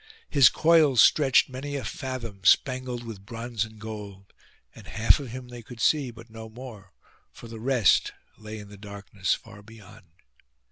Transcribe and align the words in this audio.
His 0.31 0.49
coils 0.49 0.99
stretched 0.99 1.47
many 1.47 1.75
a 1.75 1.85
fathom, 1.85 2.43
spangled 2.43 3.03
with 3.03 3.23
bronze 3.23 3.63
and 3.65 3.77
gold; 3.79 4.33
and 4.73 4.87
half 4.87 5.19
of 5.19 5.27
him 5.29 5.49
they 5.49 5.61
could 5.61 5.79
see, 5.79 6.09
but 6.09 6.27
no 6.27 6.49
more, 6.49 6.91
for 7.31 7.47
the 7.47 7.59
rest 7.59 8.11
lay 8.35 8.57
in 8.57 8.69
the 8.69 8.77
darkness 8.77 9.35
far 9.35 9.61
beyond. 9.61 10.07